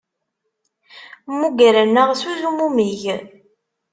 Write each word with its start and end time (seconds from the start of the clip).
Mmugren-aɣ 1.31 2.09
s 2.19 2.21
uzmumeg. 2.29 3.01